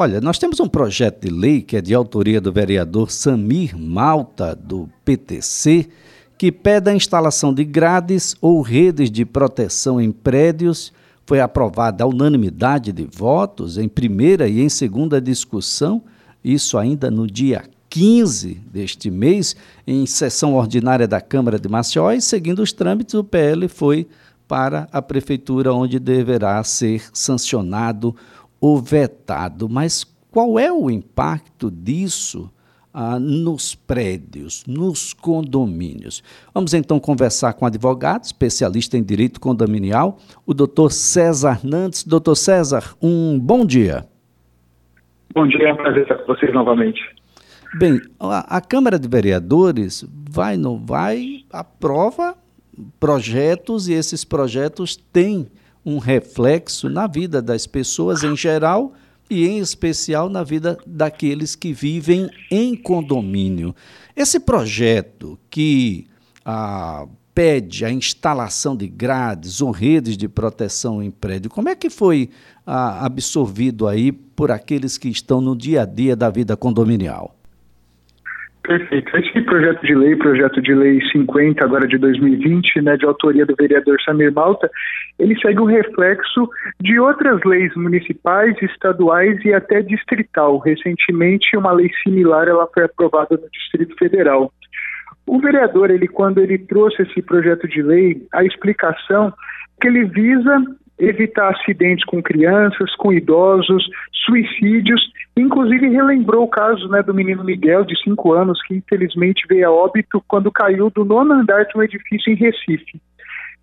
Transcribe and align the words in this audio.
Olha, 0.00 0.20
nós 0.20 0.38
temos 0.38 0.60
um 0.60 0.68
projeto 0.68 1.22
de 1.22 1.28
lei 1.28 1.60
que 1.60 1.76
é 1.76 1.80
de 1.80 1.92
autoria 1.92 2.40
do 2.40 2.52
vereador 2.52 3.10
Samir 3.10 3.76
Malta, 3.76 4.54
do 4.54 4.88
PTC, 5.04 5.88
que 6.38 6.52
pede 6.52 6.88
a 6.88 6.94
instalação 6.94 7.52
de 7.52 7.64
grades 7.64 8.36
ou 8.40 8.62
redes 8.62 9.10
de 9.10 9.24
proteção 9.24 10.00
em 10.00 10.12
prédios. 10.12 10.92
Foi 11.26 11.40
aprovada 11.40 12.04
a 12.04 12.06
unanimidade 12.06 12.92
de 12.92 13.08
votos 13.12 13.76
em 13.76 13.88
primeira 13.88 14.46
e 14.46 14.60
em 14.60 14.68
segunda 14.68 15.20
discussão, 15.20 16.00
isso 16.44 16.78
ainda 16.78 17.10
no 17.10 17.26
dia 17.26 17.64
15 17.90 18.54
deste 18.72 19.10
mês, 19.10 19.56
em 19.84 20.06
sessão 20.06 20.54
ordinária 20.54 21.08
da 21.08 21.20
Câmara 21.20 21.58
de 21.58 21.68
Maceió, 21.68 22.12
e 22.12 22.20
seguindo 22.20 22.62
os 22.62 22.72
trâmites, 22.72 23.14
o 23.14 23.24
PL 23.24 23.66
foi 23.66 24.06
para 24.46 24.88
a 24.90 25.02
prefeitura, 25.02 25.74
onde 25.74 25.98
deverá 25.98 26.62
ser 26.62 27.02
sancionado 27.12 28.14
ou 28.60 28.80
vetado. 28.80 29.68
Mas 29.68 30.04
qual 30.30 30.58
é 30.58 30.72
o 30.72 30.90
impacto 30.90 31.70
disso 31.70 32.50
ah, 32.92 33.18
nos 33.18 33.74
prédios, 33.74 34.64
nos 34.66 35.12
condomínios? 35.12 36.22
Vamos 36.52 36.74
então 36.74 37.00
conversar 37.00 37.54
com 37.54 37.64
o 37.64 37.68
advogado, 37.68 38.24
especialista 38.24 38.96
em 38.96 39.02
direito 39.02 39.40
condominial, 39.40 40.18
o 40.46 40.52
doutor 40.52 40.92
César 40.92 41.60
Nantes. 41.64 42.04
Doutor 42.04 42.34
César, 42.34 42.94
um 43.00 43.38
bom 43.38 43.64
dia. 43.64 44.06
Bom 45.34 45.46
dia, 45.46 45.68
é 45.68 45.72
um 45.72 45.76
prazer 45.76 46.02
estar 46.02 46.16
com 46.16 46.26
vocês 46.26 46.52
novamente. 46.52 47.00
Bem, 47.78 48.00
a, 48.18 48.56
a 48.56 48.60
Câmara 48.60 48.98
de 48.98 49.06
Vereadores 49.06 50.04
vai, 50.30 50.56
não 50.56 50.78
vai, 50.78 51.44
aprova 51.52 52.34
projetos 52.98 53.88
e 53.88 53.92
esses 53.92 54.24
projetos 54.24 54.96
têm 54.96 55.48
um 55.88 55.96
reflexo 55.96 56.90
na 56.90 57.06
vida 57.06 57.40
das 57.40 57.66
pessoas 57.66 58.22
em 58.22 58.36
geral 58.36 58.92
e 59.30 59.46
em 59.46 59.58
especial 59.58 60.28
na 60.28 60.44
vida 60.44 60.76
daqueles 60.86 61.54
que 61.56 61.72
vivem 61.72 62.28
em 62.50 62.76
condomínio. 62.76 63.74
Esse 64.14 64.38
projeto 64.38 65.38
que 65.48 66.06
ah, 66.44 67.06
pede 67.34 67.86
a 67.86 67.90
instalação 67.90 68.76
de 68.76 68.86
grades 68.86 69.62
ou 69.62 69.70
redes 69.70 70.14
de 70.14 70.28
proteção 70.28 71.02
em 71.02 71.10
prédio, 71.10 71.50
como 71.50 71.70
é 71.70 71.74
que 71.74 71.88
foi 71.88 72.28
ah, 72.66 73.06
absorvido 73.06 73.88
aí 73.88 74.12
por 74.12 74.50
aqueles 74.50 74.98
que 74.98 75.08
estão 75.08 75.40
no 75.40 75.56
dia 75.56 75.82
a 75.82 75.86
dia 75.86 76.14
da 76.14 76.28
vida 76.28 76.54
condominial? 76.54 77.37
Perfeito. 78.68 79.16
Esse 79.16 79.40
projeto 79.40 79.80
de 79.80 79.94
lei, 79.94 80.14
projeto 80.14 80.60
de 80.60 80.74
lei 80.74 81.00
50, 81.10 81.64
agora 81.64 81.88
de 81.88 81.96
2020, 81.96 82.82
né, 82.82 82.98
de 82.98 83.06
autoria 83.06 83.46
do 83.46 83.56
vereador 83.56 83.96
Samir 84.04 84.30
Malta, 84.30 84.70
ele 85.18 85.34
segue 85.40 85.58
um 85.58 85.64
reflexo 85.64 86.46
de 86.78 87.00
outras 87.00 87.40
leis 87.46 87.74
municipais, 87.74 88.54
estaduais 88.60 89.42
e 89.42 89.54
até 89.54 89.80
distrital. 89.80 90.58
Recentemente, 90.58 91.56
uma 91.56 91.72
lei 91.72 91.88
similar 92.02 92.46
ela 92.46 92.68
foi 92.74 92.84
aprovada 92.84 93.38
no 93.38 93.50
Distrito 93.50 93.96
Federal. 93.98 94.52
O 95.26 95.40
vereador, 95.40 95.90
ele 95.90 96.06
quando 96.06 96.36
ele 96.36 96.58
trouxe 96.58 97.00
esse 97.00 97.22
projeto 97.22 97.66
de 97.66 97.80
lei, 97.80 98.20
a 98.34 98.44
explicação 98.44 99.32
que 99.80 99.88
ele 99.88 100.04
visa 100.04 100.62
evitar 100.98 101.54
acidentes 101.54 102.04
com 102.04 102.22
crianças, 102.22 102.94
com 102.96 103.14
idosos, 103.14 103.82
suicídios. 104.26 105.00
Inclusive 105.40 105.88
relembrou 105.88 106.44
o 106.44 106.48
caso 106.48 106.88
né, 106.88 107.00
do 107.00 107.14
menino 107.14 107.44
Miguel, 107.44 107.84
de 107.84 107.96
5 108.02 108.32
anos, 108.32 108.60
que 108.66 108.74
infelizmente 108.74 109.46
veio 109.48 109.68
a 109.68 109.70
óbito 109.70 110.22
quando 110.26 110.50
caiu 110.50 110.90
do 110.90 111.04
nono 111.04 111.32
andar 111.32 111.64
de 111.64 111.78
um 111.78 111.82
edifício 111.82 112.32
em 112.32 112.36
Recife. 112.36 113.00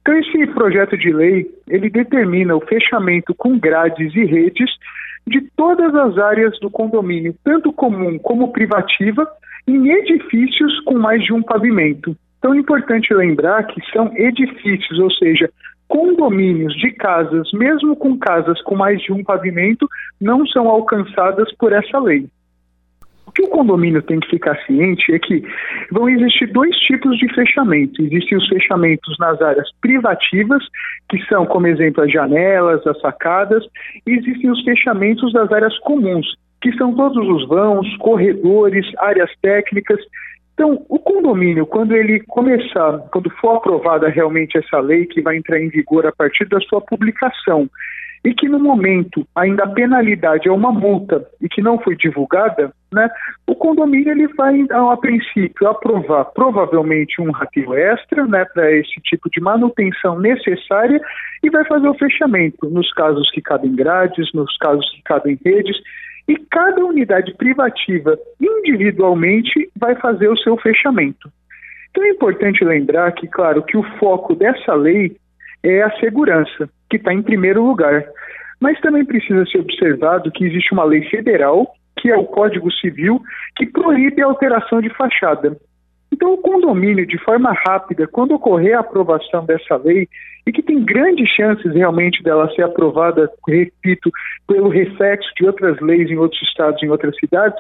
Então 0.02 0.18
esse 0.18 0.48
projeto 0.54 0.98
de 0.98 1.12
lei, 1.12 1.46
ele 1.68 1.90
determina 1.90 2.56
o 2.56 2.62
fechamento 2.62 3.34
com 3.36 3.60
grades 3.60 4.16
e 4.16 4.24
redes 4.24 4.70
de 5.28 5.42
todas 5.58 5.94
as 5.94 6.18
áreas 6.18 6.58
do 6.60 6.70
condomínio, 6.70 7.36
tanto 7.44 7.74
comum 7.74 8.18
como 8.20 8.54
privativa, 8.54 9.28
em 9.68 9.90
edifícios 9.90 10.80
com 10.82 10.98
mais 10.98 11.24
de 11.24 11.34
um 11.34 11.42
pavimento. 11.42 12.16
Então 12.38 12.54
é 12.54 12.58
importante 12.58 13.14
lembrar 13.14 13.66
que 13.66 13.82
são 13.92 14.14
edifícios, 14.16 15.00
ou 15.00 15.12
seja, 15.12 15.50
condomínios 15.96 16.76
de 16.76 16.92
casas, 16.92 17.50
mesmo 17.54 17.96
com 17.96 18.20
casas 18.20 18.62
com 18.64 18.76
mais 18.76 19.02
de 19.02 19.14
um 19.14 19.24
pavimento, 19.24 19.88
não 20.20 20.46
são 20.46 20.68
alcançadas 20.68 21.50
por 21.56 21.72
essa 21.72 21.98
lei. 22.00 22.28
O 23.26 23.32
que 23.32 23.44
o 23.44 23.48
condomínio 23.48 24.02
tem 24.02 24.20
que 24.20 24.30
ficar 24.30 24.58
ciente 24.66 25.14
é 25.14 25.20
que 25.20 25.42
vão 25.90 26.10
existir 26.10 26.48
dois 26.48 26.76
tipos 26.80 27.18
de 27.18 27.34
fechamento. 27.34 28.02
Existem 28.02 28.38
os 28.38 28.46
fechamentos 28.50 29.16
nas 29.20 29.42
áreas 29.42 29.70
privativas, 29.80 30.62
que 31.10 31.18
são, 31.28 31.46
como 31.46 31.68
exemplo, 31.68 32.04
as 32.04 32.12
janelas, 32.12 32.86
as 32.86 33.00
sacadas, 33.00 33.64
e 34.06 34.18
existem 34.18 34.52
os 34.52 34.62
fechamentos 34.64 35.32
das 35.32 35.50
áreas 35.50 35.78
comuns, 35.80 36.28
que 36.62 36.74
são 36.74 36.94
todos 36.94 37.26
os 37.26 37.48
vãos, 37.48 37.88
corredores, 37.98 38.86
áreas 38.98 39.32
técnicas 39.42 40.00
então, 40.56 40.86
o 40.88 40.98
condomínio, 40.98 41.66
quando 41.66 41.94
ele 41.94 42.22
começar, 42.22 43.00
quando 43.12 43.30
for 43.42 43.58
aprovada 43.58 44.08
realmente 44.08 44.58
essa 44.58 44.80
lei 44.80 45.06
que 45.06 45.22
vai 45.22 45.36
entrar 45.36 45.60
em 45.60 45.68
vigor 45.68 46.08
a 46.08 46.14
partir 46.14 46.48
da 46.48 46.62
sua 46.62 46.80
publicação, 46.80 47.70
e 48.24 48.34
que 48.34 48.50
no 48.50 48.58
momento 48.58 49.28
ainda 49.36 49.66
a 49.66 49.70
penalidade 49.70 50.48
é 50.48 50.52
uma 50.52 50.72
multa 50.72 51.24
e 51.40 51.48
que 51.48 51.62
não 51.62 51.78
foi 51.78 51.96
divulgada, 51.96 52.74
né, 52.92 53.08
o 53.46 53.54
condomínio 53.54 54.12
ele 54.12 54.28
vai, 54.30 54.66
a 54.72 54.98
princípio, 54.98 55.68
aprovar 55.68 56.26
provavelmente 56.34 57.22
um 57.22 57.30
rateio 57.32 57.76
extra 57.76 58.26
né, 58.26 58.46
para 58.46 58.72
esse 58.72 59.00
tipo 59.04 59.30
de 59.30 59.40
manutenção 59.40 60.18
necessária 60.20 61.00
e 61.44 61.50
vai 61.52 61.66
fazer 61.66 61.88
o 61.88 61.94
fechamento 61.94 62.68
nos 62.70 62.92
casos 62.94 63.30
que 63.30 63.42
cabem 63.42 63.76
grades, 63.76 64.32
nos 64.34 64.58
casos 64.58 64.90
que 64.90 65.04
cabem 65.04 65.38
redes 65.46 65.78
e 66.28 66.36
cada 66.38 66.84
unidade 66.84 67.34
privativa 67.36 68.18
individualmente 68.40 69.70
vai 69.78 69.96
fazer 69.96 70.28
o 70.28 70.38
seu 70.38 70.58
fechamento. 70.58 71.30
Então 71.92 72.04
é 72.04 72.10
importante 72.10 72.64
lembrar 72.64 73.12
que, 73.14 73.28
claro, 73.28 73.64
que 73.64 73.78
o 73.78 73.84
foco 74.00 74.36
dessa 74.36 74.74
lei 74.74 75.16
é 75.64 75.82
a 75.82 75.98
segurança, 76.00 76.70
que 76.90 76.98
está 76.98 77.14
em 77.14 77.22
primeiro 77.22 77.66
lugar. 77.66 78.06
Mas 78.60 78.80
também 78.82 79.06
precisa 79.06 79.46
ser 79.46 79.60
observado 79.60 80.32
que 80.32 80.46
existe 80.46 80.74
uma 80.74 80.84
lei 80.84 81.04
federal, 81.10 81.68
que 81.98 82.10
é 82.10 82.18
o 82.18 82.26
Código 82.26 82.72
Civil, 82.72 83.22
que 83.56 83.66
proíbe 83.66 84.22
a 84.22 84.26
alteração 84.26 84.82
de 84.82 84.90
fachada. 84.90 85.58
Então, 86.16 86.34
o 86.34 86.38
condomínio, 86.38 87.06
de 87.06 87.18
forma 87.18 87.52
rápida, 87.52 88.08
quando 88.08 88.36
ocorrer 88.36 88.78
a 88.78 88.80
aprovação 88.80 89.46
dessa 89.46 89.76
lei, 89.76 90.08
e 90.48 90.52
que 90.52 90.64
tem 90.64 90.82
grandes 90.82 91.28
chances 91.28 91.74
realmente 91.74 92.24
dela 92.24 92.50
ser 92.56 92.62
aprovada, 92.62 93.30
repito, 93.46 94.10
pelo 94.48 94.70
reflexo 94.70 95.30
de 95.36 95.46
outras 95.46 95.78
leis 95.82 96.10
em 96.10 96.16
outros 96.16 96.42
estados, 96.44 96.82
em 96.82 96.88
outras 96.88 97.14
cidades, 97.18 97.60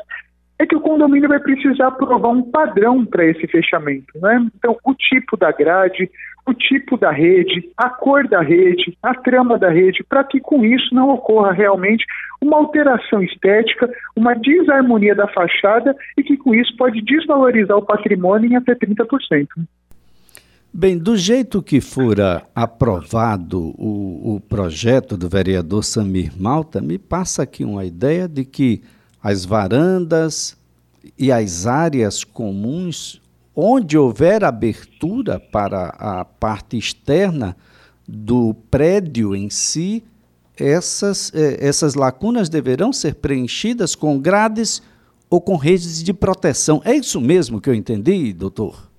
é 0.58 0.66
que 0.66 0.76
o 0.76 0.82
condomínio 0.82 1.28
vai 1.28 1.40
precisar 1.40 1.88
aprovar 1.88 2.30
um 2.30 2.44
padrão 2.44 3.06
para 3.06 3.26
esse 3.26 3.46
fechamento. 3.48 4.18
Né? 4.22 4.48
Então, 4.56 4.78
o 4.84 4.94
tipo 4.94 5.36
da 5.36 5.52
grade, 5.52 6.10
o 6.46 6.54
tipo 6.54 6.98
da 6.98 7.12
rede, 7.12 7.70
a 7.76 7.90
cor 7.90 8.28
da 8.28 8.42
rede, 8.42 8.98
a 9.02 9.14
trama 9.14 9.58
da 9.58 9.70
rede, 9.70 10.04
para 10.08 10.24
que 10.24 10.40
com 10.40 10.64
isso 10.64 10.94
não 10.94 11.10
ocorra 11.10 11.52
realmente 11.52 12.06
uma 12.42 12.58
alteração 12.58 13.22
estética, 13.24 13.90
uma 14.16 14.34
desarmonia 14.34 15.16
da 15.16 15.28
fachada 15.28 15.96
e 16.18 16.24
que 16.24 16.38
com 16.38 16.54
isso 16.54 16.76
pode 16.78 17.02
desvalorizar 17.02 17.76
o 17.78 17.86
patrimônio 17.86 18.52
em 18.52 18.56
até 18.56 18.76
30%. 18.76 19.48
Bem, 20.72 20.98
do 20.98 21.16
jeito 21.16 21.64
que 21.64 21.80
fora 21.80 22.44
aprovado 22.54 23.74
o, 23.78 24.36
o 24.36 24.42
projeto 24.42 25.16
do 25.16 25.30
vereador 25.30 25.84
Samir 25.84 26.32
Malta, 26.38 26.82
me 26.82 27.00
passa 27.00 27.44
aqui 27.44 27.64
uma 27.64 27.86
ideia 27.86 28.28
de 28.28 28.44
que 28.44 28.82
as 29.26 29.44
varandas 29.44 30.56
e 31.18 31.32
as 31.32 31.66
áreas 31.66 32.24
comuns, 32.24 33.20
onde 33.56 33.98
houver 33.98 34.44
abertura 34.44 35.40
para 35.40 35.88
a 35.98 36.24
parte 36.24 36.78
externa 36.78 37.58
do 38.08 38.54
prédio 38.70 39.36
em 39.36 39.50
si, 39.50 40.04
essas, 40.56 41.34
eh, 41.34 41.58
essas 41.60 41.96
lacunas 41.96 42.50
deverão 42.50 42.94
ser 42.94 43.16
preenchidas 43.16 43.96
com 43.96 44.20
grades 44.20 44.84
ou 45.28 45.42
com 45.42 45.56
redes 45.56 46.04
de 46.04 46.14
proteção. 46.14 46.80
É 46.86 46.94
isso 46.94 47.20
mesmo 47.20 47.60
que 47.60 47.68
eu 47.68 47.74
entendi, 47.74 48.32
doutor? 48.32 48.92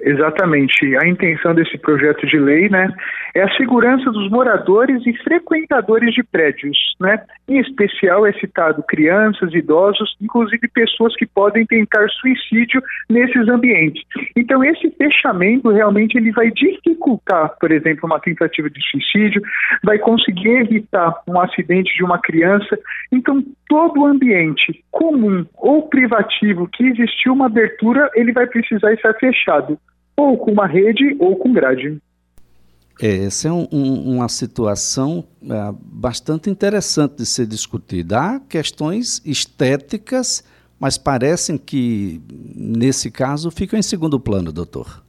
Exatamente. 0.00 0.96
A 0.96 1.06
intenção 1.06 1.54
desse 1.54 1.76
projeto 1.76 2.26
de 2.26 2.38
lei 2.38 2.70
né, 2.70 2.88
é 3.36 3.42
a 3.42 3.54
segurança 3.54 4.10
dos 4.10 4.30
moradores 4.30 5.06
e 5.06 5.12
frequentadores 5.18 6.14
de 6.14 6.22
prédios. 6.22 6.78
Né? 6.98 7.22
Em 7.46 7.58
especial 7.60 8.24
é 8.26 8.32
citado 8.32 8.82
crianças, 8.82 9.52
idosos, 9.52 10.16
inclusive 10.22 10.66
pessoas 10.68 11.14
que 11.16 11.26
podem 11.26 11.66
tentar 11.66 12.08
suicídio 12.08 12.82
nesses 13.10 13.46
ambientes. 13.46 14.02
Então 14.34 14.64
esse 14.64 14.90
fechamento 14.92 15.68
realmente 15.68 16.16
ele 16.16 16.32
vai 16.32 16.50
dificultar, 16.50 17.54
por 17.60 17.70
exemplo, 17.70 18.06
uma 18.06 18.18
tentativa 18.18 18.70
de 18.70 18.80
suicídio, 18.90 19.42
vai 19.84 19.98
conseguir 19.98 20.48
evitar 20.48 21.20
um 21.28 21.38
acidente 21.38 21.94
de 21.94 22.02
uma 22.02 22.18
criança. 22.18 22.78
Então 23.12 23.44
todo 23.68 24.06
ambiente 24.06 24.82
comum 24.90 25.44
ou 25.58 25.86
privativo 25.90 26.66
que 26.68 26.84
existiu 26.84 27.34
uma 27.34 27.46
abertura, 27.46 28.10
ele 28.14 28.32
vai 28.32 28.46
precisar 28.46 28.94
estar 28.94 29.12
fechado 29.12 29.78
ou 30.16 30.38
com 30.38 30.52
uma 30.52 30.66
rede 30.66 31.14
ou 31.18 31.36
com 31.36 31.52
grade. 31.52 31.98
É, 33.00 33.26
essa 33.26 33.48
é 33.48 33.52
um, 33.52 33.66
um, 33.70 34.16
uma 34.16 34.28
situação 34.28 35.24
é, 35.42 35.74
bastante 35.82 36.48
interessante 36.48 37.16
de 37.16 37.26
ser 37.26 37.46
discutida. 37.46 38.18
Há 38.18 38.40
questões 38.40 39.22
estéticas, 39.24 40.42
mas 40.80 40.96
parecem 40.96 41.58
que, 41.58 42.20
nesse 42.54 43.10
caso, 43.10 43.50
ficam 43.50 43.78
em 43.78 43.82
segundo 43.82 44.18
plano, 44.18 44.52
doutor. 44.52 45.04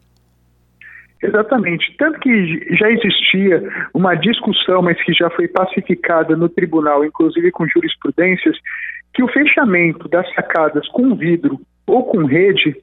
Exatamente. 1.22 1.96
Tanto 1.98 2.20
que 2.20 2.76
já 2.76 2.92
existia 2.92 3.64
uma 3.94 4.16
discussão, 4.16 4.82
mas 4.82 5.02
que 5.04 5.14
já 5.14 5.30
foi 5.32 5.48
pacificada 5.48 6.36
no 6.36 6.48
tribunal, 6.48 7.04
inclusive 7.04 7.52
com 7.52 7.68
jurisprudências, 7.68 8.56
que 9.14 9.24
o 9.24 9.28
fechamento 9.28 10.08
das 10.08 10.32
sacadas 10.36 10.88
com 10.90 11.16
vidro 11.16 11.60
ou 11.88 12.04
com 12.04 12.26
rede, 12.26 12.76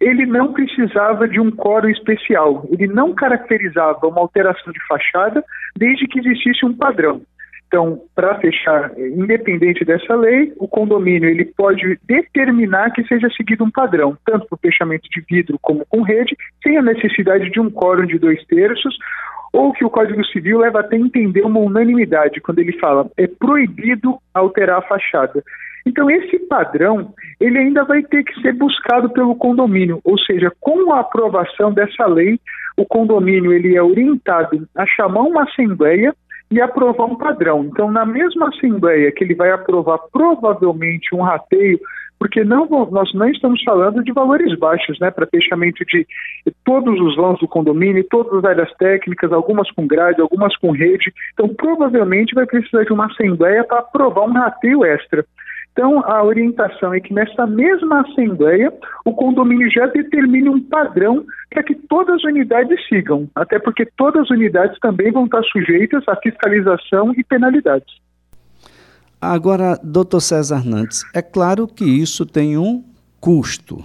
ele 0.00 0.24
não 0.26 0.52
precisava 0.52 1.26
de 1.26 1.40
um 1.40 1.50
coro 1.50 1.88
especial, 1.88 2.66
ele 2.70 2.86
não 2.86 3.14
caracterizava 3.14 4.06
uma 4.06 4.20
alteração 4.20 4.72
de 4.72 4.80
fachada 4.86 5.42
desde 5.76 6.06
que 6.06 6.20
existisse 6.20 6.64
um 6.64 6.74
padrão. 6.74 7.22
Então, 7.70 8.00
para 8.16 8.34
fechar, 8.40 8.90
independente 8.98 9.84
dessa 9.84 10.16
lei, 10.16 10.52
o 10.58 10.66
condomínio 10.66 11.28
ele 11.28 11.44
pode 11.44 12.00
determinar 12.02 12.90
que 12.90 13.04
seja 13.04 13.28
seguido 13.36 13.62
um 13.62 13.70
padrão, 13.70 14.18
tanto 14.26 14.46
para 14.48 14.56
o 14.56 14.58
fechamento 14.58 15.08
de 15.08 15.20
vidro 15.20 15.56
como 15.62 15.86
com 15.86 16.02
rede, 16.02 16.36
sem 16.64 16.76
a 16.76 16.82
necessidade 16.82 17.48
de 17.48 17.60
um 17.60 17.70
quórum 17.70 18.06
de 18.06 18.18
dois 18.18 18.44
terços, 18.46 18.98
ou 19.52 19.72
que 19.72 19.84
o 19.84 19.90
Código 19.90 20.24
Civil 20.26 20.58
leva 20.58 20.80
até 20.80 20.96
entender 20.96 21.42
uma 21.42 21.60
unanimidade, 21.60 22.40
quando 22.40 22.58
ele 22.58 22.76
fala 22.78 23.08
é 23.16 23.28
proibido 23.28 24.18
alterar 24.34 24.78
a 24.78 24.82
fachada. 24.82 25.40
Então, 25.86 26.10
esse 26.10 26.38
padrão, 26.40 27.14
ele 27.40 27.58
ainda 27.58 27.84
vai 27.84 28.02
ter 28.02 28.22
que 28.22 28.40
ser 28.40 28.52
buscado 28.52 29.10
pelo 29.10 29.34
condomínio, 29.36 30.00
ou 30.04 30.18
seja, 30.18 30.52
com 30.60 30.92
a 30.92 31.00
aprovação 31.00 31.72
dessa 31.72 32.06
lei, 32.06 32.38
o 32.76 32.84
condomínio 32.84 33.52
ele 33.52 33.76
é 33.76 33.82
orientado 33.82 34.68
a 34.76 34.86
chamar 34.86 35.22
uma 35.22 35.44
assembleia 35.44 36.14
e 36.50 36.60
aprovar 36.60 37.04
um 37.04 37.16
padrão. 37.16 37.64
Então, 37.64 37.90
na 37.90 38.04
mesma 38.04 38.48
Assembleia 38.48 39.12
que 39.12 39.22
ele 39.22 39.34
vai 39.34 39.52
aprovar 39.52 39.98
provavelmente 40.12 41.14
um 41.14 41.22
rateio, 41.22 41.78
porque 42.18 42.44
não, 42.44 42.66
nós 42.90 43.14
não 43.14 43.28
estamos 43.30 43.62
falando 43.62 44.02
de 44.02 44.12
valores 44.12 44.58
baixos, 44.58 44.98
né, 44.98 45.10
para 45.10 45.26
fechamento 45.26 45.84
de 45.86 46.06
todos 46.64 47.00
os 47.00 47.16
vãos 47.16 47.38
do 47.38 47.48
condomínio, 47.48 48.04
todas 48.10 48.34
as 48.34 48.44
áreas 48.44 48.72
técnicas, 48.74 49.32
algumas 49.32 49.70
com 49.70 49.86
grade, 49.86 50.20
algumas 50.20 50.54
com 50.56 50.72
rede. 50.72 51.12
Então, 51.32 51.48
provavelmente 51.48 52.34
vai 52.34 52.46
precisar 52.46 52.84
de 52.84 52.92
uma 52.92 53.06
Assembleia 53.06 53.64
para 53.64 53.78
aprovar 53.78 54.26
um 54.26 54.32
rateio 54.32 54.84
extra. 54.84 55.24
Então, 55.72 56.00
a 56.04 56.22
orientação 56.24 56.92
é 56.92 57.00
que 57.00 57.14
nessa 57.14 57.46
mesma 57.46 58.00
assembleia, 58.02 58.72
o 59.04 59.14
condomínio 59.14 59.70
já 59.70 59.86
determine 59.86 60.48
um 60.48 60.60
padrão 60.60 61.24
para 61.48 61.62
que 61.62 61.74
todas 61.74 62.16
as 62.16 62.24
unidades 62.24 62.78
sigam, 62.88 63.28
até 63.34 63.58
porque 63.58 63.86
todas 63.96 64.22
as 64.22 64.30
unidades 64.30 64.78
também 64.80 65.12
vão 65.12 65.24
estar 65.24 65.42
sujeitas 65.44 66.02
à 66.08 66.16
fiscalização 66.16 67.12
e 67.16 67.22
penalidades. 67.22 67.94
Agora, 69.20 69.78
doutor 69.82 70.20
César 70.20 70.66
Nantes, 70.66 71.04
é 71.14 71.22
claro 71.22 71.68
que 71.68 71.84
isso 71.84 72.26
tem 72.26 72.56
um 72.56 72.82
custo. 73.20 73.84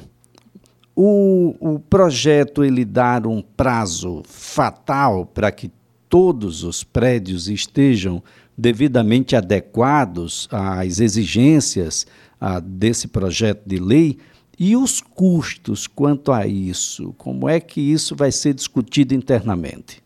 O, 0.95 1.55
o 1.59 1.79
projeto 1.79 2.63
ele 2.63 2.85
dar 2.85 3.27
um 3.27 3.41
prazo 3.41 4.23
fatal 4.25 5.25
para 5.25 5.51
que 5.51 5.69
todos 6.15 6.63
os 6.63 6.81
prédios 6.81 7.49
estejam 7.49 8.23
devidamente 8.57 9.35
adequados 9.35 10.47
às 10.49 11.01
exigências 11.01 12.07
a, 12.39 12.61
desse 12.61 13.09
projeto 13.09 13.67
de 13.67 13.77
lei 13.77 14.17
e 14.57 14.77
os 14.77 15.01
custos 15.01 15.87
quanto 15.87 16.31
a 16.31 16.47
isso? 16.47 17.13
Como 17.17 17.49
é 17.49 17.59
que 17.59 17.81
isso 17.81 18.15
vai 18.15 18.31
ser 18.31 18.53
discutido 18.53 19.13
internamente? 19.13 20.01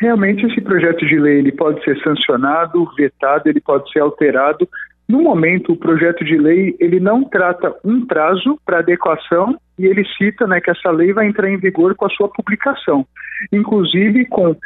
Realmente 0.00 0.46
esse 0.46 0.62
projeto 0.62 1.04
de 1.04 1.18
lei 1.18 1.40
ele 1.40 1.52
pode 1.52 1.84
ser 1.84 2.02
sancionado, 2.02 2.90
vetado, 2.96 3.50
ele 3.50 3.60
pode 3.60 3.92
ser 3.92 4.00
alterado. 4.00 4.66
No 5.08 5.22
momento, 5.22 5.72
o 5.72 5.76
projeto 5.76 6.24
de 6.24 6.36
lei 6.36 6.74
ele 6.80 6.98
não 6.98 7.22
trata 7.24 7.74
um 7.84 8.04
prazo 8.04 8.58
para 8.64 8.78
adequação 8.78 9.56
e 9.78 9.86
ele 9.86 10.04
cita 10.18 10.46
né, 10.46 10.60
que 10.60 10.70
essa 10.70 10.90
lei 10.90 11.12
vai 11.12 11.26
entrar 11.26 11.48
em 11.48 11.58
vigor 11.58 11.94
com 11.94 12.06
a 12.06 12.10
sua 12.10 12.28
publicação, 12.28 13.06
inclusive 13.52 14.24
com 14.26 14.56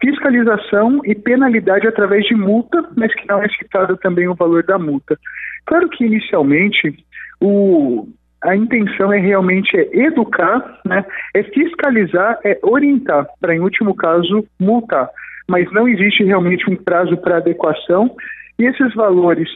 fiscalização 0.00 1.00
e 1.04 1.14
penalidade 1.14 1.86
através 1.86 2.24
de 2.24 2.34
multa, 2.34 2.82
mas 2.96 3.14
que 3.14 3.28
não 3.28 3.42
é 3.42 3.48
citado 3.50 3.96
também 3.98 4.26
o 4.26 4.34
valor 4.34 4.62
da 4.62 4.78
multa. 4.78 5.18
Claro 5.66 5.88
que 5.90 6.04
inicialmente 6.04 7.04
o, 7.38 8.08
a 8.42 8.56
intenção 8.56 9.12
é 9.12 9.18
realmente 9.18 9.76
é 9.76 9.88
educar, 9.94 10.80
né, 10.86 11.04
é 11.34 11.42
fiscalizar, 11.42 12.38
é 12.42 12.58
orientar, 12.62 13.26
para 13.38 13.54
em 13.54 13.60
último 13.60 13.94
caso 13.94 14.46
multar. 14.58 15.10
Mas 15.46 15.70
não 15.72 15.86
existe 15.86 16.24
realmente 16.24 16.70
um 16.70 16.76
prazo 16.76 17.16
para 17.18 17.36
adequação 17.36 18.14
e 18.58 18.64
esses 18.64 18.94
valores, 18.94 19.48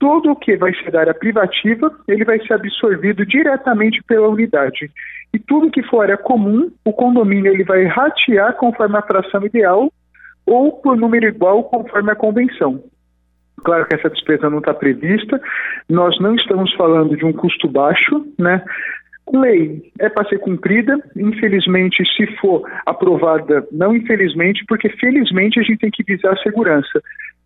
todo 0.00 0.32
o 0.32 0.36
que 0.36 0.56
vai 0.56 0.74
ser 0.74 0.90
da 0.90 1.00
área 1.00 1.14
privativa, 1.14 1.94
ele 2.08 2.24
vai 2.24 2.40
ser 2.40 2.54
absorvido 2.54 3.24
diretamente 3.24 4.02
pela 4.02 4.28
unidade. 4.28 4.90
E 5.32 5.38
tudo 5.38 5.70
que 5.70 5.82
for 5.84 6.02
área 6.02 6.16
comum, 6.16 6.72
o 6.84 6.92
condomínio 6.92 7.52
ele 7.52 7.62
vai 7.62 7.84
ratear 7.84 8.56
conforme 8.56 8.96
a 8.96 9.02
fração 9.02 9.44
ideal 9.44 9.92
ou 10.46 10.72
por 10.72 10.96
número 10.96 11.28
igual 11.28 11.62
conforme 11.64 12.10
a 12.10 12.16
convenção. 12.16 12.82
Claro 13.62 13.86
que 13.86 13.94
essa 13.94 14.08
despesa 14.08 14.48
não 14.48 14.58
está 14.58 14.72
prevista, 14.72 15.38
nós 15.86 16.18
não 16.18 16.34
estamos 16.34 16.72
falando 16.74 17.14
de 17.14 17.24
um 17.24 17.32
custo 17.32 17.68
baixo, 17.68 18.24
né? 18.38 18.64
Lei 19.32 19.92
é 20.00 20.08
para 20.08 20.28
ser 20.28 20.38
cumprida, 20.38 20.98
infelizmente, 21.14 22.02
se 22.16 22.26
for 22.38 22.68
aprovada, 22.86 23.64
não 23.70 23.94
infelizmente, 23.94 24.64
porque 24.66 24.88
felizmente 24.88 25.60
a 25.60 25.62
gente 25.62 25.78
tem 25.78 25.90
que 25.90 26.02
visar 26.02 26.32
a 26.32 26.42
segurança. 26.42 27.00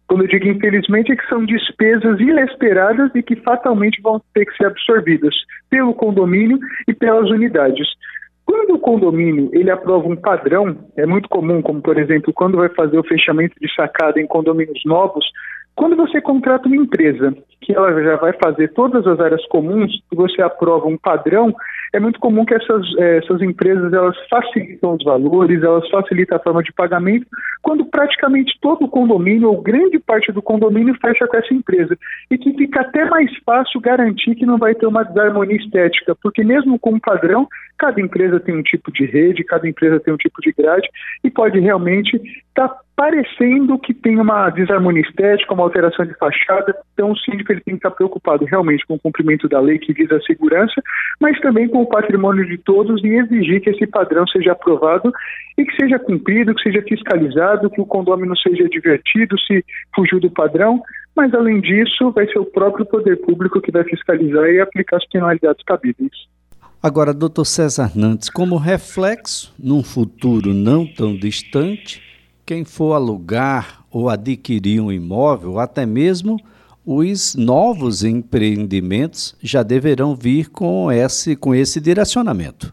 Quando 0.07 0.23
eu 0.23 0.29
digo 0.29 0.47
infelizmente, 0.47 1.13
é 1.13 1.17
que 1.17 1.29
são 1.29 1.45
despesas 1.45 2.21
inesperadas 2.21 3.11
e 3.15 3.23
que 3.23 3.37
fatalmente 3.37 4.01
vão 4.03 4.21
ter 4.35 4.45
que 4.45 4.57
ser 4.57 4.67
absorvidas 4.67 5.35
pelo 5.71 5.95
condomínio 5.95 6.59
e 6.87 6.93
pelas 6.93 7.31
unidades. 7.31 7.87
Quando 8.45 8.75
o 8.75 8.79
condomínio 8.79 9.51
ele 9.53 9.71
aprova 9.71 10.07
um 10.07 10.17
padrão, 10.17 10.77
é 10.97 11.07
muito 11.07 11.29
comum, 11.29 11.63
como 11.63 11.81
por 11.81 11.99
exemplo, 11.99 12.33
quando 12.35 12.59
vai 12.59 12.69
fazer 12.69 12.99
o 12.99 13.05
fechamento 13.05 13.55
de 13.61 13.73
sacada 13.75 14.21
em 14.21 14.27
condomínios 14.27 14.83
novos, 14.85 15.25
quando 15.75 15.97
você 15.97 16.21
contrata 16.21 16.69
uma 16.69 16.77
empresa 16.77 17.35
que 17.61 17.75
ela 17.75 18.01
já 18.03 18.17
vai 18.17 18.33
fazer 18.35 18.73
todas 18.75 19.07
as 19.07 19.19
áreas 19.19 19.45
comuns, 19.47 19.93
você 20.13 20.41
aprova 20.43 20.87
um 20.87 20.97
padrão, 20.97 21.53
é 21.95 22.01
muito 22.01 22.19
comum 22.19 22.45
que 22.45 22.55
essas, 22.55 22.85
eh, 22.99 23.19
essas 23.19 23.41
empresas 23.41 23.93
elas 23.93 24.17
facilitam 24.29 24.95
os 24.95 25.05
valores, 25.05 25.63
elas 25.63 25.89
facilitam 25.89 26.37
a 26.37 26.41
forma 26.41 26.61
de 26.61 26.73
pagamento, 26.73 27.25
quando 27.63 27.85
praticamente 27.87 28.59
todo 28.61 28.85
o 28.85 28.89
condomínio 28.89 29.49
ou 29.49 29.63
grande 29.63 30.01
parte 30.01 30.33
do 30.33 30.43
condomínio 30.43 30.97
fecha 31.01 31.25
com 31.29 31.37
essa 31.37 31.55
empresa. 31.55 31.97
E 32.29 32.37
que 32.37 32.53
fica 32.55 32.81
até 32.81 33.05
mais 33.05 33.31
fácil 33.47 33.81
garantir 33.81 34.35
que 34.35 34.45
não 34.45 34.59
vai 34.59 34.75
ter 34.75 34.87
uma 34.87 35.05
desarmonia 35.05 35.57
estética, 35.57 36.17
porque 36.21 36.43
mesmo 36.43 36.81
com 36.81 36.95
um 36.95 37.01
padrão, 37.01 37.47
cada 37.79 38.01
empresa 38.01 38.41
tem 38.41 38.57
um 38.57 38.63
tipo 38.63 38.93
de 38.93 39.07
rede, 39.07 39.45
cada 39.45 39.69
empresa 39.69 40.01
tem 40.01 40.13
um 40.13 40.19
tipo 40.19 40.41
de 40.43 40.53
grade, 40.53 40.89
e 41.23 41.31
pode 41.31 41.61
realmente 41.61 42.17
estar 42.49 42.69
tá 42.69 42.81
parecendo 42.97 43.79
que 43.79 43.93
tem 43.93 44.19
uma 44.19 44.51
desarmonia 44.51 45.03
estética, 45.03 45.53
uma 45.53 45.65
alteração 45.65 46.07
de 46.07 46.15
fachada, 46.15 46.77
então 46.93 47.11
o 47.11 47.19
síndico 47.19 47.53
ele 47.53 47.61
tem 47.61 47.75
que 47.75 47.79
estar 47.79 47.91
preocupado 47.91 48.45
realmente 48.45 48.87
com 48.87 48.95
o 48.95 49.01
cumprimento 49.01 49.49
da 49.49 49.61
lei 49.61 49.79
que 49.79 49.93
visa 49.93 50.17
a 50.17 50.23
segurança, 50.23 50.81
mas 51.21 51.39
também 51.41 51.69
com 51.69 51.83
o 51.83 51.89
patrimônio 51.89 52.47
de 52.47 52.57
todos 52.59 53.03
e 53.03 53.09
exigir 53.09 53.61
que 53.61 53.71
esse 53.71 53.87
padrão 53.87 54.27
seja 54.29 54.53
aprovado 54.53 55.13
e 55.59 55.65
que 55.65 55.75
seja 55.77 55.99
cumprido, 55.99 56.55
que 56.55 56.63
seja 56.63 56.83
fiscalizado, 56.83 57.71
que 57.71 57.81
o 57.81 57.87
condomínio 57.87 58.37
seja 58.37 58.69
divertido 58.69 59.39
se 59.41 59.65
fugiu 59.95 60.21
do 60.21 60.31
padrão, 60.31 60.81
mas 61.17 61.35
além 61.35 61.61
disso 61.61 62.13
vai 62.13 62.27
ser 62.27 62.39
o 62.39 62.47
próprio 62.47 62.87
poder 62.87 63.17
público 63.17 63.61
que 63.61 63.73
vai 63.73 63.85
fiscalizar 63.85 64.47
e 64.47 64.61
aplicar 64.61 64.99
as 64.99 65.09
penalidades 65.09 65.65
cabíveis. 65.65 66.13
Agora, 66.81 67.15
doutor 67.15 67.47
César 67.47 67.93
Nantes, 67.97 68.29
como 68.29 68.57
reflexo, 68.57 69.55
num 69.59 69.83
futuro 69.83 70.53
não 70.53 70.87
tão 70.87 71.17
distante, 71.17 72.14
quem 72.47 72.65
for 72.65 72.95
alugar 72.95 73.85
ou 73.91 74.09
adquirir 74.09 74.81
um 74.81 74.93
imóvel, 74.93 75.59
até 75.59 75.87
mesmo 75.87 76.37
os 76.87 77.35
novos 77.35 78.05
empreendimentos 78.05 79.37
já 79.43 79.63
deverão 79.63 80.15
vir 80.15 80.51
com 80.51 80.93
esse, 80.93 81.35
com 81.35 81.55
esse 81.55 81.81
direcionamento. 81.81 82.73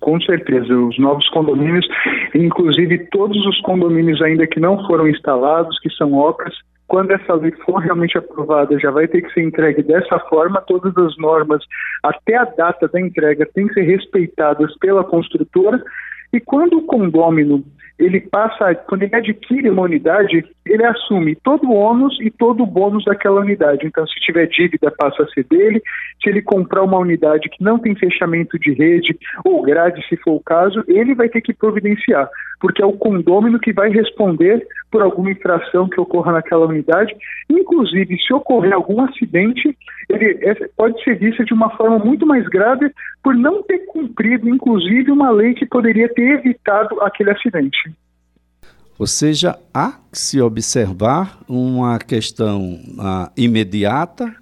Com 0.00 0.18
certeza, 0.22 0.74
os 0.74 0.98
novos 0.98 1.28
condomínios, 1.28 1.86
inclusive 2.34 3.06
todos 3.10 3.36
os 3.46 3.60
condomínios 3.60 4.22
ainda 4.22 4.46
que 4.46 4.58
não 4.58 4.86
foram 4.86 5.06
instalados, 5.06 5.78
que 5.80 5.90
são 5.90 6.14
obras, 6.14 6.54
quando 6.90 7.12
essa 7.12 7.34
lei 7.34 7.52
for 7.64 7.76
realmente 7.76 8.18
aprovada, 8.18 8.76
já 8.80 8.90
vai 8.90 9.06
ter 9.06 9.22
que 9.22 9.32
ser 9.32 9.42
entregue 9.42 9.82
dessa 9.82 10.18
forma, 10.20 10.60
todas 10.62 10.96
as 10.96 11.16
normas, 11.18 11.62
até 12.02 12.36
a 12.36 12.44
data 12.44 12.88
da 12.88 13.00
entrega, 13.00 13.46
têm 13.54 13.68
que 13.68 13.74
ser 13.74 13.82
respeitadas 13.82 14.76
pela 14.78 15.04
construtora, 15.04 15.80
e 16.32 16.40
quando 16.40 16.78
o 16.78 16.82
condômino 16.82 17.64
ele 18.00 18.18
passa, 18.18 18.74
quando 18.74 19.02
ele 19.02 19.14
adquire 19.14 19.68
uma 19.68 19.82
unidade, 19.82 20.42
ele 20.64 20.84
assume 20.84 21.36
todo 21.36 21.68
o 21.68 21.74
ônus 21.74 22.18
e 22.22 22.30
todo 22.30 22.62
o 22.62 22.66
bônus 22.66 23.04
daquela 23.04 23.40
unidade. 23.40 23.86
Então, 23.86 24.06
se 24.06 24.14
tiver 24.20 24.46
dívida, 24.46 24.90
passa 24.90 25.22
a 25.22 25.28
ser 25.28 25.44
dele. 25.44 25.82
Se 26.22 26.30
ele 26.30 26.40
comprar 26.40 26.82
uma 26.82 26.98
unidade 26.98 27.50
que 27.50 27.62
não 27.62 27.78
tem 27.78 27.94
fechamento 27.94 28.58
de 28.58 28.72
rede 28.72 29.14
ou 29.44 29.60
grade, 29.62 30.02
se 30.08 30.16
for 30.16 30.32
o 30.32 30.40
caso, 30.40 30.82
ele 30.88 31.14
vai 31.14 31.28
ter 31.28 31.42
que 31.42 31.52
providenciar, 31.52 32.26
porque 32.58 32.82
é 32.82 32.86
o 32.86 32.94
condômino 32.94 33.60
que 33.60 33.72
vai 33.72 33.90
responder 33.90 34.66
por 34.90 35.02
alguma 35.02 35.30
infração 35.30 35.86
que 35.86 36.00
ocorra 36.00 36.32
naquela 36.32 36.66
unidade. 36.66 37.14
Inclusive, 37.50 38.16
se 38.18 38.32
ocorrer 38.32 38.72
algum 38.72 39.02
acidente, 39.02 39.76
ele 40.10 40.38
é, 40.44 40.54
pode 40.76 41.02
ser 41.04 41.18
visto 41.18 41.44
de 41.44 41.54
uma 41.54 41.70
forma 41.76 41.98
muito 41.98 42.26
mais 42.26 42.46
grave 42.48 42.92
por 43.22 43.34
não 43.34 43.62
ter 43.62 43.78
cumprido, 43.86 44.48
inclusive, 44.48 45.10
uma 45.10 45.30
lei 45.30 45.54
que 45.54 45.66
poderia 45.66 46.12
ter 46.12 46.38
evitado 46.38 47.00
aquele 47.00 47.30
acidente. 47.30 47.92
Ou 48.98 49.06
seja, 49.06 49.58
há 49.72 49.92
que 50.12 50.18
se 50.18 50.40
observar 50.40 51.38
uma 51.48 51.98
questão 51.98 52.74
uh, 52.98 53.30
imediata, 53.36 54.34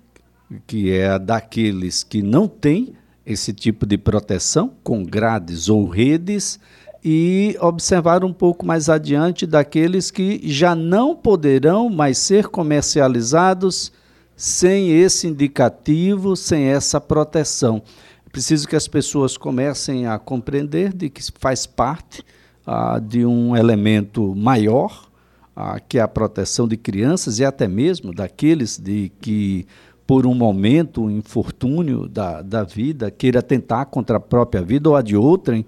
que 0.67 0.91
é 0.91 1.11
a 1.11 1.19
daqueles 1.19 2.03
que 2.03 2.23
não 2.23 2.49
têm 2.49 2.95
esse 3.25 3.53
tipo 3.53 3.87
de 3.87 3.99
proteção, 3.99 4.73
com 4.83 5.05
grades 5.05 5.69
ou 5.69 5.87
redes, 5.87 6.59
e 7.05 7.57
observar 7.61 8.25
um 8.25 8.33
pouco 8.33 8.67
mais 8.67 8.89
adiante 8.89 9.47
daqueles 9.47 10.11
que 10.11 10.41
já 10.43 10.75
não 10.75 11.15
poderão 11.15 11.89
mais 11.89 12.19
ser 12.19 12.49
comercializados 12.49 13.93
sem 14.39 14.93
esse 14.93 15.27
indicativo, 15.27 16.37
sem 16.37 16.67
essa 16.67 17.01
proteção. 17.01 17.83
É 18.25 18.31
preciso 18.31 18.69
que 18.69 18.77
as 18.77 18.87
pessoas 18.87 19.37
comecem 19.37 20.07
a 20.07 20.17
compreender 20.17 20.93
de 20.93 21.11
que 21.11 21.21
faz 21.41 21.67
parte 21.67 22.23
ah, 22.65 23.01
de 23.01 23.27
um 23.27 23.57
elemento 23.57 24.37
maior, 24.37 25.09
ah, 25.57 25.81
que 25.81 25.99
é 25.99 26.01
a 26.01 26.07
proteção 26.07 26.69
de 26.69 26.77
crianças 26.77 27.41
e 27.41 27.45
até 27.45 27.67
mesmo 27.67 28.15
daqueles 28.15 28.79
de 28.79 29.11
que, 29.21 29.67
por 30.07 30.25
um 30.25 30.35
momento, 30.35 31.03
um 31.03 31.11
infortúnio 31.11 32.07
da, 32.07 32.41
da 32.41 32.63
vida, 32.63 33.11
queira 33.11 33.43
tentar 33.43 33.87
contra 33.87 34.19
a 34.19 34.21
própria 34.21 34.63
vida 34.63 34.89
ou 34.89 34.95
a 34.95 35.03
de 35.03 35.17
outrem, 35.17 35.67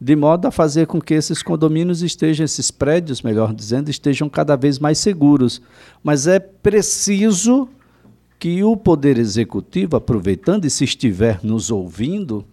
de 0.00 0.14
modo 0.14 0.46
a 0.46 0.52
fazer 0.52 0.86
com 0.86 1.00
que 1.00 1.14
esses 1.14 1.42
condomínios 1.42 2.02
estejam, 2.02 2.44
esses 2.44 2.70
prédios, 2.70 3.20
melhor 3.20 3.52
dizendo, 3.52 3.90
estejam 3.90 4.28
cada 4.28 4.54
vez 4.54 4.78
mais 4.78 4.98
seguros. 4.98 5.60
Mas 6.04 6.28
é 6.28 6.38
preciso 6.38 7.68
que 8.42 8.64
o 8.64 8.76
Poder 8.76 9.18
Executivo, 9.18 9.96
aproveitando 9.96 10.64
e 10.64 10.70
se 10.70 10.82
estiver 10.82 11.38
nos 11.44 11.70
ouvindo, 11.70 12.44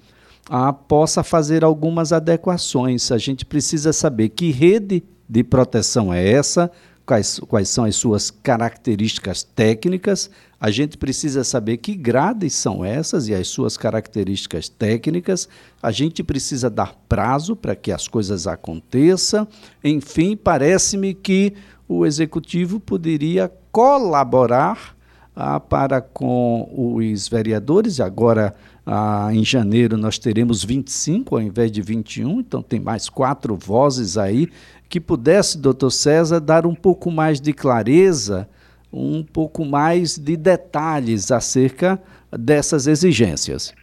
ah, 0.48 0.72
possa 0.72 1.24
fazer 1.24 1.64
algumas 1.64 2.14
adequações. 2.14 3.12
A 3.12 3.18
gente 3.18 3.44
precisa 3.44 3.92
saber 3.92 4.30
que 4.30 4.52
rede 4.52 5.04
de 5.28 5.44
proteção 5.44 6.14
é 6.14 6.24
essa, 6.24 6.70
quais, 7.08 7.40
quais 7.40 7.70
são 7.70 7.86
as 7.86 7.96
suas 7.96 8.30
características 8.30 9.42
técnicas. 9.42 10.30
A 10.62 10.70
gente 10.70 10.96
precisa 10.96 11.44
saber 11.44 11.78
que 11.78 11.96
grades 11.96 12.54
são 12.54 12.86
essas 12.86 13.28
e 13.28 13.34
as 13.34 13.48
suas 13.48 13.76
características 13.76 14.70
técnicas. 14.70 15.50
A 15.82 15.90
gente 15.90 16.22
precisa 16.24 16.70
dar 16.70 16.94
prazo 17.10 17.56
para 17.56 17.76
que 17.76 17.92
as 17.92 18.08
coisas 18.08 18.46
aconteçam. 18.46 19.48
Enfim, 19.84 20.38
parece-me 20.38 21.16
que 21.16 21.56
o 21.88 22.06
executivo 22.06 22.80
poderia 22.80 23.52
colaborar 23.72 24.99
ah, 25.36 25.60
para 25.60 26.02
com 26.02 26.70
os 26.76 27.28
vereadores, 27.28 28.00
agora 28.00 28.54
ah, 28.86 29.30
em 29.32 29.44
janeiro 29.44 29.98
nós 29.98 30.18
teremos 30.18 30.64
25 30.64 31.36
ao 31.36 31.42
invés 31.42 31.72
de 31.72 31.82
21, 31.82 32.40
então 32.40 32.62
tem 32.62 32.80
mais 32.80 33.10
quatro 33.10 33.56
vozes 33.56 34.18
aí, 34.18 34.50
que 34.90 35.00
pudesse, 35.00 35.58
doutor 35.58 35.92
César, 35.92 36.40
dar 36.40 36.66
um 36.66 36.76
pouco 36.76 37.12
mais 37.12 37.40
de 37.40 37.54
clareza, 37.54 38.50
um 38.92 39.24
pouco 39.24 39.64
mais 39.64 40.18
de 40.18 40.36
detalhes 40.36 41.32
acerca 41.32 42.02
dessas 42.32 42.88
exigências. 42.88 43.74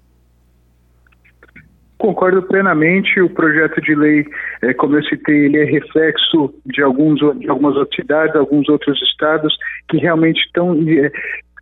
Concordo 1.99 2.43
plenamente. 2.43 3.21
O 3.21 3.31
projeto 3.31 3.81
de 3.81 3.95
lei, 3.95 4.27
é, 4.67 4.75
como 4.75 4.97
eu 4.97 5.05
citei, 5.05 5.47
ele 5.47 5.59
é 5.59 5.65
reflexo 5.65 6.53
de, 6.67 6.83
alguns, 6.83 7.21
de 7.39 7.49
algumas 7.49 7.77
outras 7.77 7.97
cidades, 7.97 8.35
alguns 8.35 8.69
outros 8.69 9.01
estados 9.03 9.57
que 9.89 9.97
realmente 9.99 10.39
estão 10.45 10.75
é, 10.89 11.11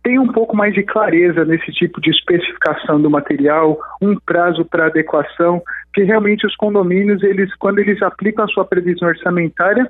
tem 0.05 0.19
um 0.19 0.27
pouco 0.27 0.55
mais 0.55 0.71
de 0.75 0.83
clareza 0.83 1.43
nesse 1.43 1.71
tipo 1.71 1.99
de 1.99 2.11
especificação 2.11 3.01
do 3.01 3.09
material, 3.09 3.79
um 3.99 4.15
prazo 4.23 4.63
para 4.63 4.85
adequação, 4.85 5.59
que 5.95 6.03
realmente 6.03 6.45
os 6.45 6.55
condomínios, 6.55 7.23
eles, 7.23 7.51
quando 7.55 7.79
eles 7.79 7.99
aplicam 8.03 8.45
a 8.45 8.47
sua 8.47 8.63
previsão 8.65 9.07
orçamentária, 9.07 9.89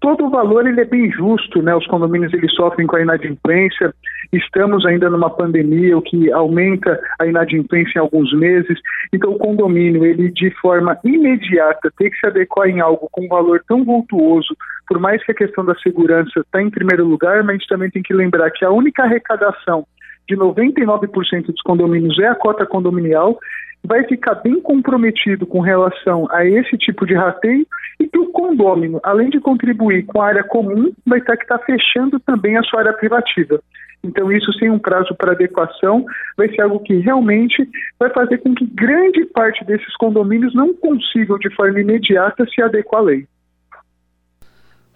todo 0.00 0.26
o 0.26 0.30
valor 0.30 0.66
ele 0.66 0.80
é 0.80 0.84
bem 0.84 1.10
justo, 1.10 1.62
né? 1.62 1.74
Os 1.74 1.86
condomínios 1.86 2.32
eles 2.32 2.52
sofrem 2.54 2.86
com 2.86 2.96
a 2.96 3.02
inadimplência. 3.02 3.94
Estamos 4.32 4.86
ainda 4.86 5.10
numa 5.10 5.30
pandemia, 5.30 5.96
o 5.96 6.02
que 6.02 6.32
aumenta 6.32 6.98
a 7.20 7.26
inadimplência 7.26 7.98
em 7.98 8.00
alguns 8.00 8.32
meses. 8.32 8.78
Então 9.12 9.32
o 9.32 9.38
condomínio 9.38 10.04
ele 10.04 10.30
de 10.30 10.50
forma 10.60 10.98
imediata 11.04 11.92
tem 11.98 12.10
que 12.10 12.18
se 12.18 12.26
adequar 12.26 12.68
em 12.68 12.80
algo 12.80 13.08
com 13.12 13.24
um 13.24 13.28
valor 13.28 13.62
tão 13.68 13.84
vultuoso. 13.84 14.56
Por 14.88 14.98
mais 14.98 15.24
que 15.24 15.32
a 15.32 15.34
questão 15.34 15.64
da 15.64 15.74
segurança 15.76 16.40
está 16.40 16.62
em 16.62 16.70
primeiro 16.70 17.04
lugar, 17.04 17.42
mas 17.44 17.50
a 17.50 17.52
gente 17.58 17.68
também 17.68 17.90
tem 17.90 18.02
que 18.02 18.14
lembrar 18.14 18.50
que 18.50 18.64
a 18.64 18.70
única 18.70 19.04
arrecadação 19.04 19.86
de 20.28 20.36
99% 20.36 21.46
dos 21.46 21.62
condomínios 21.62 22.18
é 22.18 22.26
a 22.26 22.34
cota 22.34 22.64
condominial 22.64 23.38
vai 23.84 24.04
ficar 24.04 24.34
bem 24.36 24.60
comprometido 24.60 25.46
com 25.46 25.60
relação 25.60 26.28
a 26.30 26.44
esse 26.44 26.76
tipo 26.76 27.06
de 27.06 27.14
rateio 27.14 27.66
e 28.00 28.08
que 28.08 28.18
o 28.18 28.32
condômino, 28.32 28.98
além 29.02 29.28
de 29.28 29.38
contribuir 29.38 30.06
com 30.06 30.22
a 30.22 30.26
área 30.26 30.42
comum, 30.42 30.90
vai 31.06 31.20
ter 31.20 31.36
que 31.36 31.42
estar 31.42 31.58
tá 31.58 31.64
fechando 31.64 32.18
também 32.18 32.56
a 32.56 32.62
sua 32.62 32.80
área 32.80 32.94
privativa. 32.94 33.60
Então, 34.02 34.32
isso 34.32 34.50
sem 34.54 34.70
um 34.70 34.78
prazo 34.78 35.14
para 35.14 35.32
adequação 35.32 36.06
vai 36.34 36.48
ser 36.48 36.62
algo 36.62 36.80
que 36.80 36.94
realmente 37.00 37.68
vai 37.98 38.08
fazer 38.10 38.38
com 38.38 38.54
que 38.54 38.64
grande 38.64 39.26
parte 39.26 39.62
desses 39.66 39.94
condomínios 39.96 40.54
não 40.54 40.72
consigam, 40.72 41.38
de 41.38 41.54
forma 41.54 41.80
imediata, 41.80 42.46
se 42.46 42.62
adequar 42.62 43.02
à 43.02 43.04
lei. 43.04 43.26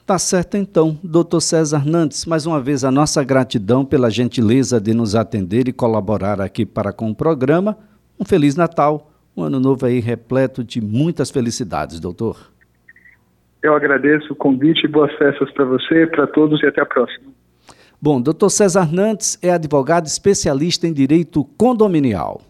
Tá 0.07 0.19
certo 0.19 0.57
então, 0.57 0.99
doutor 1.03 1.41
César 1.41 1.87
Nantes, 1.87 2.27
mais 2.27 2.45
uma 2.45 2.61
vez 2.61 2.85
a 2.85 2.91
nossa 2.91 3.23
gratidão 3.25 3.85
pela 3.85 4.11
gentileza 4.11 4.81
de 4.81 4.93
nos 4.93 5.15
atender 5.15 5.67
e 5.69 5.73
colaborar 5.73 6.41
aqui 6.41 6.67
para 6.67 6.93
com 6.93 7.11
o 7.11 7.15
programa. 7.15 7.77
Um 8.21 8.25
Feliz 8.25 8.55
Natal, 8.55 9.11
um 9.37 9.43
ano 9.43 9.59
novo 9.59 9.85
aí 9.87 10.01
repleto 10.01 10.63
de 10.63 10.81
muitas 10.81 11.31
felicidades, 11.31 12.01
doutor. 12.01 12.54
Eu 13.65 13.75
agradeço 13.75 14.35
o 14.35 14.37
convite, 14.37 14.87
boas 14.87 15.11
festas 15.17 15.51
para 15.53 15.65
você, 15.65 16.07
para 16.07 16.27
todos 16.27 16.63
e 16.63 16.67
até 16.67 16.83
a 16.83 16.87
próxima. 16.87 17.33
Bom, 18.01 18.21
doutor 18.21 18.51
César 18.51 18.93
Nantes 18.93 19.39
é 19.43 19.51
advogado 19.51 20.05
especialista 20.05 20.87
em 20.87 20.93
direito 20.93 21.43
condominial. 21.57 22.43